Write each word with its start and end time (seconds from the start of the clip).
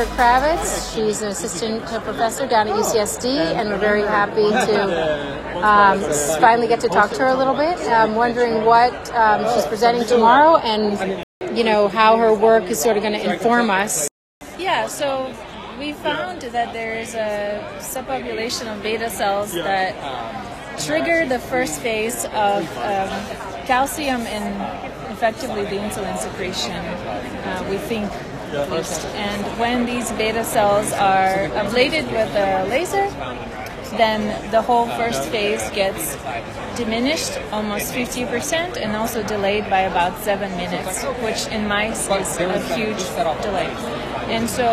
Kravets. 0.00 0.94
She's 0.94 1.20
an 1.20 1.28
assistant 1.28 1.84
professor 1.84 2.46
down 2.46 2.66
at 2.66 2.74
UCSD, 2.74 3.26
and 3.26 3.68
we're 3.68 3.78
very 3.78 4.00
happy 4.00 4.48
to 4.48 5.66
um, 5.66 6.00
finally 6.40 6.66
get 6.66 6.80
to 6.80 6.88
talk 6.88 7.10
to 7.10 7.18
her 7.18 7.26
a 7.26 7.34
little 7.34 7.54
bit. 7.54 7.78
I'm 7.88 8.14
wondering 8.14 8.64
what 8.64 8.92
um, 9.14 9.44
she's 9.54 9.66
presenting 9.66 10.06
tomorrow 10.06 10.56
and, 10.56 11.22
you 11.54 11.62
know, 11.62 11.88
how 11.88 12.16
her 12.16 12.32
work 12.32 12.64
is 12.64 12.80
sort 12.80 12.96
of 12.96 13.02
going 13.02 13.20
to 13.20 13.32
inform 13.32 13.68
us. 13.68 14.08
Yeah, 14.58 14.86
so 14.86 15.32
we 15.78 15.92
found 15.92 16.40
that 16.40 16.72
there 16.72 16.98
is 16.98 17.14
a 17.14 17.62
subpopulation 17.78 18.74
of 18.74 18.82
beta 18.82 19.10
cells 19.10 19.52
that 19.52 19.92
trigger 20.80 21.26
the 21.26 21.38
first 21.38 21.80
phase 21.80 22.24
of 22.24 22.66
um, 22.78 23.10
calcium 23.66 24.22
and 24.22 25.12
effectively 25.12 25.64
the 25.64 25.76
insulin 25.76 26.16
secretion, 26.18 26.72
uh, 26.72 27.66
we 27.70 27.76
think 27.76 28.10
And 28.54 29.58
when 29.58 29.86
these 29.86 30.12
beta 30.12 30.44
cells 30.44 30.92
are 30.92 31.48
ablated 31.56 32.10
with 32.12 32.34
a 32.36 32.66
laser, 32.68 33.08
then 33.96 34.50
the 34.50 34.62
whole 34.62 34.86
first 34.86 35.24
phase 35.28 35.62
gets 35.70 36.16
diminished 36.76 37.38
almost 37.50 37.92
50% 37.92 38.76
and 38.76 38.96
also 38.96 39.22
delayed 39.22 39.68
by 39.68 39.80
about 39.80 40.18
seven 40.18 40.50
minutes, 40.56 41.02
which 41.22 41.46
in 41.48 41.66
mice 41.68 42.08
is 42.08 42.36
a 42.38 42.74
huge 42.74 43.02
delay. 43.42 43.68
And 44.28 44.48
so 44.48 44.66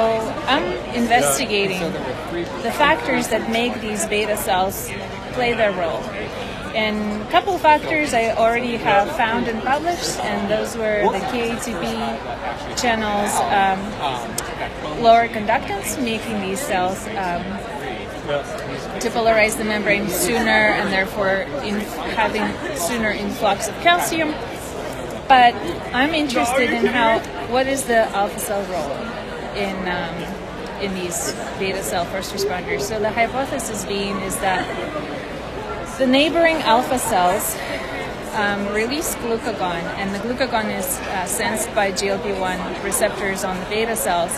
I'm 0.48 0.64
investigating 0.96 1.82
the 2.64 2.72
factors 2.72 3.28
that 3.30 3.50
make 3.52 3.80
these 3.82 4.06
beta 4.08 4.38
cells 4.38 4.90
play 5.34 5.54
their 5.54 5.72
role. 5.74 6.02
And 6.76 7.22
a 7.22 7.32
couple 7.32 7.58
factors 7.58 8.14
I 8.14 8.32
already 8.32 8.76
have 8.78 9.16
found 9.16 9.48
and 9.48 9.62
published, 9.64 10.20
and 10.20 10.50
those 10.50 10.76
were 10.78 11.02
the 11.12 11.20
KATP 11.20 12.78
channels 12.80 13.34
um, 13.50 15.02
lower 15.02 15.28
conductance, 15.28 16.02
making 16.04 16.42
these 16.42 16.60
cells 16.60 17.08
um, 17.08 17.44
to 19.00 19.10
polarize 19.10 19.58
the 19.58 19.64
membrane 19.64 20.08
sooner 20.08 20.50
and 20.78 20.94
therefore 20.94 21.42
in 21.64 21.80
having 22.16 22.46
sooner 22.78 23.10
influx 23.10 23.68
of 23.68 23.76
calcium. 23.76 24.32
But 25.28 25.56
I'm 25.94 26.14
interested 26.14 26.72
in 26.72 26.86
how 26.86 27.20
what 27.48 27.68
is 27.68 27.86
the 27.86 28.08
alpha 28.10 28.40
cell 28.40 28.64
role 28.66 29.56
in 29.56 29.76
um, 29.88 30.40
in 30.82 30.94
these 30.94 31.34
beta 31.58 31.84
cell 31.84 32.06
first 32.06 32.34
responders. 32.34 32.82
So 32.82 33.00
the 33.00 33.12
hypothesis 33.12 33.86
being 33.86 34.16
is 34.22 34.38
that 34.38 34.66
the 36.00 36.08
neighboring 36.08 36.56
alpha 36.62 36.98
cells 36.98 37.58
um, 38.36 38.74
release 38.74 39.16
glucagon, 39.16 39.84
and 40.00 40.16
the 40.16 40.20
glucagon 40.20 40.74
is 40.80 40.98
uh, 40.98 41.26
sensed 41.26 41.76
by 41.76 41.92
GLP-1 41.92 42.84
receptors 42.86 43.44
on 43.44 43.60
the 43.60 43.66
beta 43.66 43.98
cells, 43.98 44.32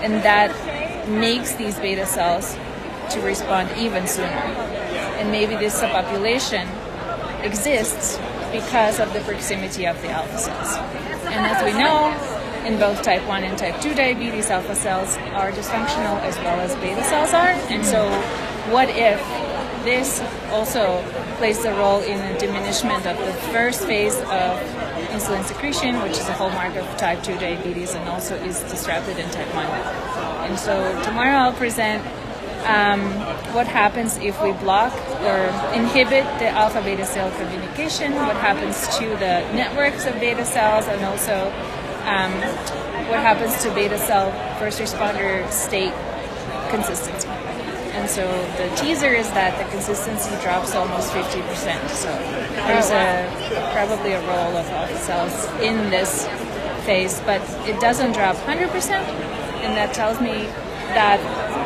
and 0.00 0.14
that 0.24 0.50
makes 1.10 1.54
these 1.56 1.78
beta 1.78 2.06
cells 2.06 2.54
to 3.10 3.20
respond 3.20 3.68
even 3.76 4.06
sooner. 4.06 4.26
And 5.20 5.30
maybe 5.30 5.54
this 5.54 5.78
subpopulation 5.78 6.66
exists 7.44 8.16
because 8.50 8.98
of 8.98 9.12
the 9.12 9.20
proximity 9.20 9.86
of 9.86 10.00
the 10.00 10.08
alpha 10.08 10.38
cells. 10.38 10.76
And 11.26 11.44
as 11.44 11.62
we 11.62 11.72
know, 11.78 12.08
in 12.66 12.78
both 12.78 13.02
type 13.02 13.26
1 13.28 13.44
and 13.44 13.58
type 13.58 13.78
2 13.82 13.94
diabetes, 13.94 14.48
alpha 14.48 14.74
cells 14.74 15.18
are 15.34 15.52
dysfunctional 15.52 16.18
as 16.22 16.36
well 16.38 16.58
as 16.60 16.74
beta 16.76 17.04
cells 17.04 17.34
are. 17.34 17.50
And 17.68 17.84
so, 17.84 18.08
what 18.70 18.88
if 18.90 19.18
this 19.84 20.20
also 20.50 21.02
plays 21.38 21.64
a 21.64 21.74
role 21.74 22.00
in 22.02 22.18
the 22.32 22.38
diminishment 22.38 23.06
of 23.06 23.18
the 23.18 23.32
first 23.52 23.84
phase 23.84 24.16
of 24.16 24.58
insulin 25.10 25.44
secretion, 25.44 26.00
which 26.02 26.12
is 26.12 26.28
a 26.28 26.32
hallmark 26.34 26.76
of 26.76 26.86
type 26.96 27.22
2 27.22 27.34
diabetes 27.38 27.94
and 27.94 28.08
also 28.08 28.36
is 28.36 28.60
disrupted 28.70 29.18
in 29.18 29.28
type 29.30 29.52
1. 29.54 29.66
And 30.48 30.58
so 30.58 31.02
tomorrow 31.02 31.36
I'll 31.36 31.52
present 31.52 32.06
um, 32.66 33.02
what 33.54 33.66
happens 33.66 34.16
if 34.18 34.40
we 34.40 34.52
block 34.52 34.92
or 35.22 35.46
inhibit 35.74 36.24
the 36.38 36.48
alpha 36.48 36.80
beta 36.82 37.04
cell 37.04 37.30
communication, 37.32 38.14
what 38.14 38.36
happens 38.36 38.86
to 38.98 39.06
the 39.18 39.42
networks 39.52 40.06
of 40.06 40.14
beta 40.20 40.44
cells, 40.44 40.86
and 40.86 41.04
also 41.04 41.50
um, 42.06 42.32
what 43.08 43.18
happens 43.18 43.60
to 43.64 43.74
beta 43.74 43.98
cell 43.98 44.30
first 44.58 44.80
responder 44.80 45.50
state 45.50 45.92
consistency. 46.70 47.28
And 47.92 48.08
so 48.08 48.26
the 48.56 48.74
teaser 48.76 49.12
is 49.12 49.28
that 49.32 49.58
the 49.62 49.70
consistency 49.70 50.30
drops 50.42 50.74
almost 50.74 51.12
50%. 51.12 51.88
So 51.90 52.08
there's 52.66 52.90
a 52.90 53.28
probably 53.72 54.12
a 54.12 54.20
role 54.20 54.56
of 54.56 54.66
alpha 54.66 54.98
cells 54.98 55.44
in 55.60 55.90
this 55.90 56.26
phase, 56.84 57.20
but 57.20 57.40
it 57.68 57.78
doesn't 57.80 58.12
drop 58.12 58.36
100%, 58.36 58.90
and 58.90 59.76
that 59.76 59.94
tells 59.94 60.20
me 60.20 60.46
that 60.94 61.20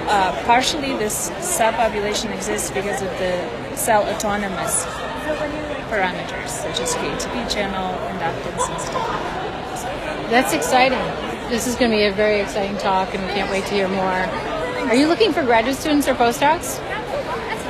uh, 0.08 0.44
partially 0.44 0.96
this 0.96 1.30
subpopulation 1.40 2.34
exists 2.34 2.70
because 2.70 3.02
of 3.02 3.10
the 3.18 3.76
cell 3.76 4.02
autonomous 4.06 4.84
parameters 5.90 6.48
such 6.48 6.80
as 6.80 6.94
KATP 6.94 7.50
channel, 7.50 7.96
conductance, 8.08 8.68
and 8.68 8.80
stuff. 8.80 10.30
That's 10.30 10.52
exciting. 10.52 10.98
This 11.50 11.66
is 11.66 11.76
going 11.76 11.92
to 11.92 11.96
be 11.96 12.04
a 12.04 12.12
very 12.12 12.40
exciting 12.40 12.76
talk, 12.78 13.14
and 13.14 13.24
we 13.24 13.32
can't 13.32 13.50
wait 13.50 13.64
to 13.66 13.74
hear 13.74 13.88
more. 13.88 14.55
Are 14.86 14.94
you 14.94 15.08
looking 15.08 15.32
for 15.32 15.42
graduate 15.42 15.76
students 15.76 16.06
or 16.06 16.14
postdocs? 16.14 16.78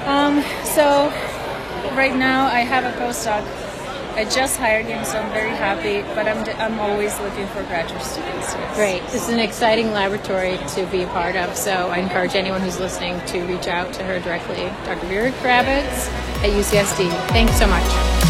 Um, 0.07 0.43
so 0.65 1.09
right 1.97 2.15
now 2.15 2.45
I 2.45 2.61
have 2.61 2.85
a 2.85 2.93
postdoc. 2.99 3.43
I 4.17 4.25
just 4.25 4.59
hired 4.59 4.85
him, 4.85 5.03
so 5.03 5.19
I'm 5.19 5.33
very 5.33 5.51
happy. 5.51 6.03
But 6.15 6.29
I'm 6.29 6.45
I'm 6.61 6.79
always 6.79 7.19
looking 7.21 7.47
for 7.49 7.63
graduate 7.65 8.03
students. 8.03 8.53
Yes. 8.53 8.77
Great. 8.77 9.03
This 9.05 9.29
is 9.29 9.29
an 9.31 9.41
exciting 9.41 9.93
laboratory 9.93 10.59
to 10.75 10.87
be 10.93 11.05
a 11.05 11.07
part 11.09 11.37
of. 11.37 11.57
So 11.57 11.71
I 11.89 11.99
encourage 11.99 12.35
anyone 12.35 12.61
who's 12.61 12.79
listening 12.79 13.19
to 13.29 13.41
reach 13.47 13.67
out 13.67 13.95
to 13.95 14.05
her 14.05 14.21
directly. 14.21 14.65
Dr. 14.85 15.07
Vira 15.07 15.33
Kravets 15.33 16.09
at 16.45 16.51
UCSD. 16.51 17.09
Thanks 17.29 17.59
so 17.59 17.67
much. 17.67 18.26